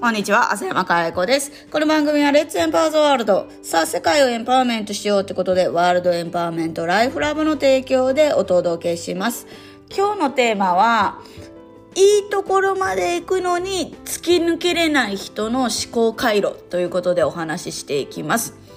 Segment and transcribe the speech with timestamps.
[0.00, 1.66] こんにちは、浅山かえ子です。
[1.72, 3.48] この番組はレッツエンパワーズワールド。
[3.62, 9.48] さあ、世界をエンパワーメントしようってことで、ワールドエンパワーメントライフラブの提供でお届けします。
[9.90, 11.18] 今日のテーマは、
[11.96, 18.67] いいところまで行くのに突き抜けれない人の思考回路ということでお話ししていきます。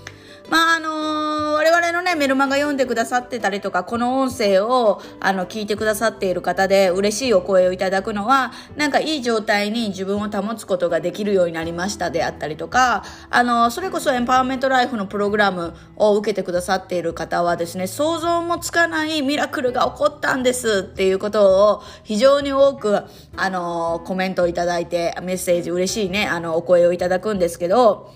[0.51, 23.03] まああの我々のねメルマガ読んでくださってたりとかこの音声をあの聞いてくださっている方で嬉しいお声をいただくのはなんかいい状態に自分を保つことができるようになりましたであったりとかあのそれこそエンパワーメントライフのプログラムを受けてくださっている方はですね想像もつかないミラクルが起こったんですっていうことを非常に多く
[23.37, 28.11] あのコメントをいただいてメッセージ嬉しいねあのお声をいただくんですけど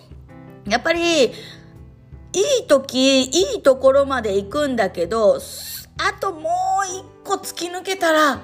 [0.67, 1.31] やっぱり
[2.35, 5.39] いい時、いいところまで行くんだけど、
[5.97, 6.49] あとも
[6.83, 8.41] う一個突き抜けたら、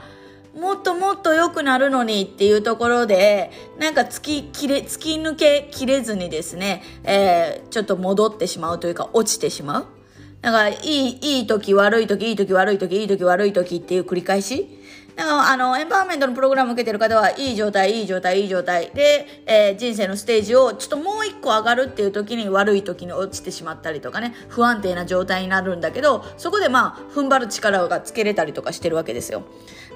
[0.55, 10.00] もっともっと良くなるのにっていうところで、なんか突き切れ、突き抜けきれずにですね、えー、ちょっと戻ってしまうというか落ちてしまう。
[10.41, 14.67] だか、いい、いい時、悪い時、いい時、悪い時、いい時、悪い時っていう繰り返し？
[15.15, 18.89] だか、あの、エンパワーメントのプログラムを受けてる方は、いい状態、いい状態、いい状態。
[18.91, 29.43] で、えー、人生のステージをちょっともう一個上がるっていう時に悪い時に落ちてしまったりとかね、不安定な状態になるんだけど、そこでまあ、踏ん張る力がつけれたりとかしてるわけですよ。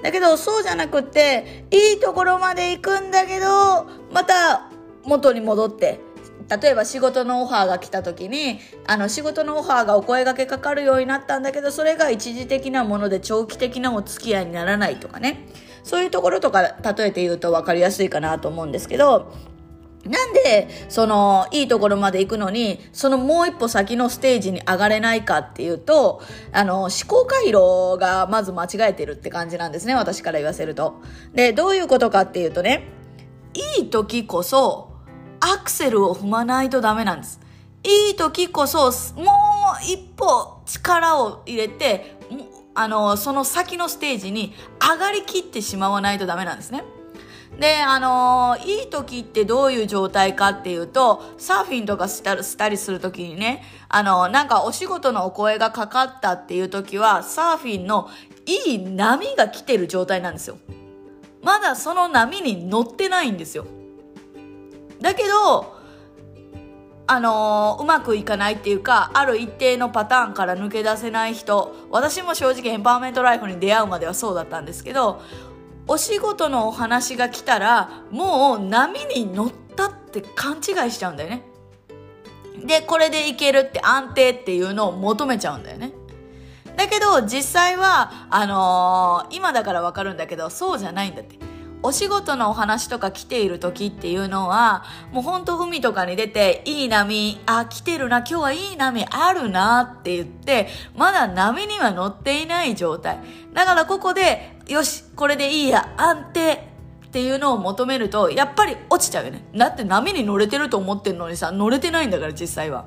[0.02, 4.70] だけど、そうじゃなくって、いいところまで行くんだけど、また、
[5.02, 5.98] 元に戻って、
[6.48, 15.48] 例えば仕事のオファーが来た時にあの仕事のオファーがお声がけかかるようになったんだけどそれが一時的なもので長期的なお付き合いにならないとかね
[15.82, 19.32] そういうところとか例えて言うと分かりやすいかなと思うんですけど
[20.08, 31.00] なんで、その、いいところまで行くのに、そのもう一歩先のステージに上がれないかっていうと、あの、思考回路がまず間違えてるって感じなんですね、私から言わせると。
[31.34, 32.84] で、どういうことかっていうとね、
[33.78, 34.95] いい時こそ、
[35.40, 37.40] アクセルを踏まないとダメなんです。
[37.82, 39.22] いい時こそ、も
[39.80, 42.16] う一歩力を入れて、
[42.74, 46.84] あの、その先のステージに上がりきってしまわないとダメなんですね。
[47.58, 58.10] で、あのいい時ってどういう状態かっていうと、サーフィンとかしたりする時にね、あのなんかお仕事のお声がかかったっていう時は、サーフィンの
[58.44, 60.58] いい波が来てる状態なんですよ。
[61.42, 63.66] まだその波に乗ってないんですよ。
[65.00, 65.76] だけど、
[67.08, 75.20] あのー、うまくいかないっていうか、ある一定のパターンから抜け出せない人、私も正直エンパワーメントライフに出会うまではそうだったんですけど、
[75.86, 81.44] お仕事のお話が来たら、もう波に乗ったって勘違いしちゃうんだよね。
[82.64, 85.92] で、これでいけるって安定っていうのを求めちゃうんだよね。
[86.76, 91.38] だけど、実際は、あのー、今だからわかるんだけど、そうじゃないんだって。
[91.86, 103.20] お仕事のお話とか来ている時っていうのは、もうほんと海とかに出て、いい波、あ、来てるな、今日はいい波あるなって言って、まだ波には乗っていない状態。
[103.52, 106.74] だからここで、よし、これでいいや、安定。
[107.06, 109.44] っていうのを求めると、やっぱり落ちちゃうよね。
[109.56, 112.86] だって波に乗れてると思ってるのにさ、乗れてないんだから実際は。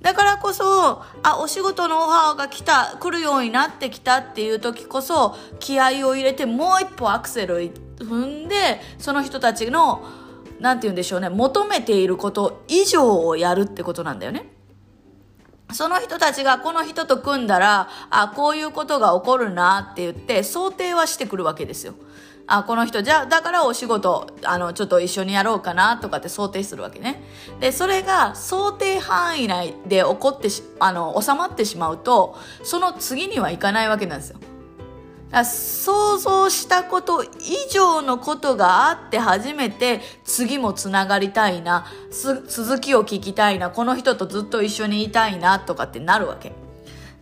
[0.00, 7.62] だからこそ、あ、お仕事のオファーが来た、来るようになってきたっていう時こそ、気合を入れてもう一歩アクセル
[7.98, 10.04] 踏んで、その人たちの、
[10.60, 14.52] なんて言うんでしょうね、求めていること以上をやるってことなんだよね。
[15.72, 21.94] その人たちがこの人と組んだら、あ、こういうことが起こるなって言って想定はしてくるわけですよ。
[22.46, 27.20] あ、この人、じゃ、だからお仕事、あの、ちょっと一緒にやろうかなとかって想定するわけね。
[27.58, 34.38] で、それが想定範囲内で起こってし、あの、収まってしまうと、その次にはいかないわけなんですよ。
[35.44, 37.28] 想像したこと以
[37.70, 46.52] 上のことがあって初めて次もつながりたいな、続きを聞きたいな、この人とずっと一緒にいたいなとかってなるわけ。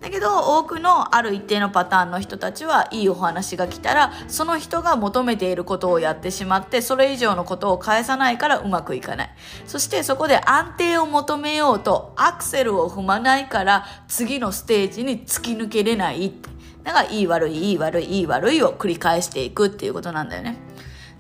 [0.05, 9.31] だけど多くのある一定のパターンの人たちはいいお話が来たらその人が求めていることをやってしまってそれ以上のことを返さないからうまくいかない
[9.67, 16.51] そしてそこで安定を求めようとアクセルを踏まないから次のステージに突き抜けれないって
[16.85, 20.57] だからいい悪いいい悪いいい悪いを繰り返していくっていうことなんだよね。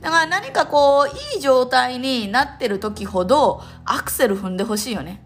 [0.00, 5.22] だから何かこういい状態になってる時ほどアクセル踏んでほしいよね。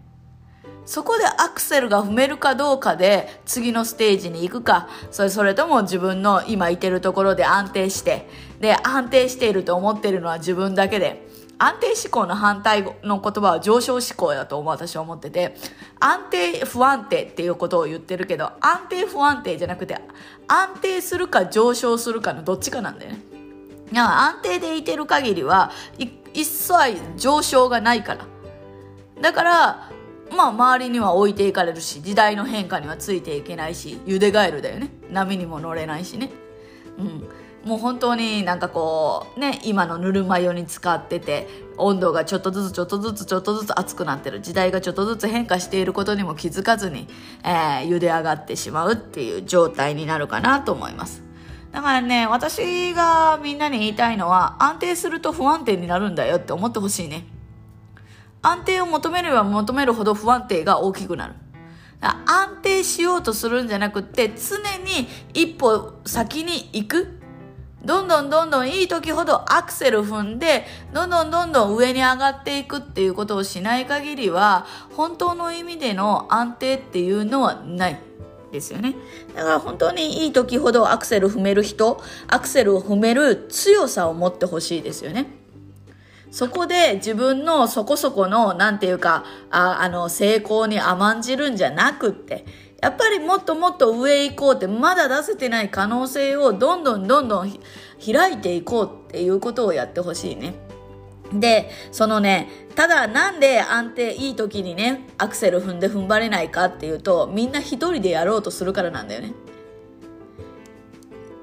[0.85, 8.27] そこでアクセルが踏めるかどうかで次のステージに行くか、それそれとも自分の今いてるところで安定して、
[8.59, 11.27] で、安定していると思ってるのは自分だけで、
[11.59, 15.55] 安定思考の反対の言葉は上昇思考だと私は思ってて、
[15.99, 19.99] 安定不安定っていうことを言ってるけど、安定不安定じゃなくて、
[20.47, 23.19] 安定するか上昇するかのどっちかなんだよね。
[23.93, 26.73] 安定でいてる限りは一切
[27.17, 28.25] 上昇がないから。
[29.21, 29.91] だから
[30.31, 34.91] まあ周りには置いていかれるし時代の変化にはついていけないしゆでガエルだよね。
[35.11, 36.31] 波にも乗れないしね。
[36.97, 37.27] うん。
[37.65, 41.47] もう本当になんかこうね今のぬるま湯に使ってて
[41.77, 47.07] 温度がちょっとずつちょっとずつちょっとずつ熱くなってる時代がちょっとずつ変化していることにも気づかずに、
[47.43, 51.23] えー、茹で上がってしまうっていう状態になるかなと思います。
[51.71, 57.25] だからね私がみんなに言いたいのは安定すると不安定になるんだよって思ってほしいね。
[58.41, 61.33] 安定を求めれば求めるほど不安定が大きくなる。
[62.01, 67.18] 安定しようとするんじゃなくて常に一歩先に行く。
[67.83, 74.65] どんどんどんどんいい時ほどアクセル踏んでどんどんどんどん上に上がっていくっていうことをしない限りは
[74.95, 77.99] 本当の意味での安定っていうのはない
[78.51, 78.95] ですよね。
[79.35, 85.39] だから本当にいい時ほどアクセル踏める人アクセルを踏める強さを持ってほしいですよね。
[86.31, 92.45] そこで自分のそこそこの、なんていうか、ああの、成功に甘んじるんじゃなくって、
[92.81, 97.59] やっぱりもっともっと上行こうって、まだ出せてない可能性をどんどんどんどん
[98.03, 100.53] 開いていこうっていうことをやってほしいね。
[101.33, 109.33] で、そのね、ただなんで安定いい時にね、アクセル踏んで踏ん張れないかっていうと、みんな一人でやろうとするからなんだよね。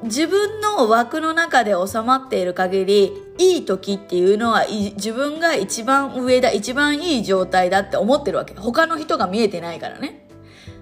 [0.02, 8.54] 自分の枠の中で収まっている限り、いい時っていうのは自分が一番上だ、一番いい状態だって思ってるわけ。
[8.54, 10.25] 他の人が見えてないからね。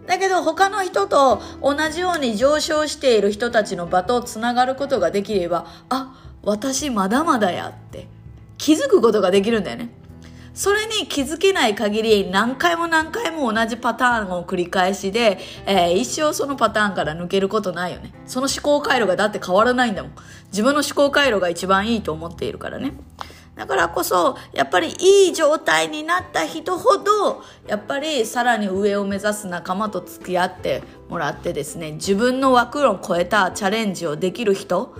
[0.06, 8.06] だけど他の人と同じように上昇している人たちの場とつながることができれば、あ、私まだまだやって
[8.58, 9.88] 気づくことができるんだよね。
[10.54, 18.12] それに気づけない限り何回も何回も同じパターンを繰り返しで、えー、一生そのパターンから抜けることないよね。
[18.26, 20.12] その思考回路がだって変わらないんだもん。
[20.52, 22.92] 自分の思考回路が一番いいと思っているからね。
[23.56, 34.94] だからこそ、やっぱりいい状態になった人ほど、やっぱりさらに上を目指す仲間と付き合ってもらってですね、自分の枠を超えたチャレンジをできる人、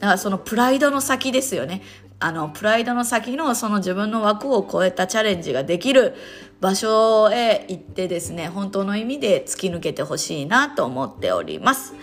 [0.00, 1.82] だからそのプライドの先ですよね。
[2.20, 6.14] あの、プライドの先のその自分の枠を超えたチャレンジができる
[6.60, 11.94] 場所へ行ってですね、本当の意味で突き抜けてほしいなと思っております。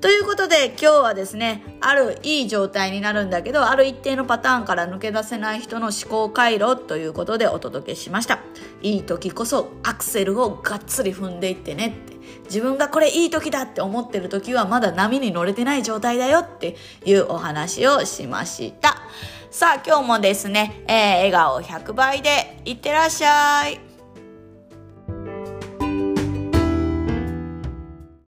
[0.00, 8.40] ということで今日はですね、あるいい状態になるんだけど、ある一定のパターンから抜け出せない人の思考回路ということでお届けしました。
[8.80, 12.14] いい時こそアクセルをがっつり踏んでいってねって。
[12.44, 19.02] 自分がこれいい時だって思ってる時はまだ波に乗れてない状態だよっていうお話をしました。
[19.50, 23.89] さあ今日もですね、えー、笑顔100倍でいってらっしゃい。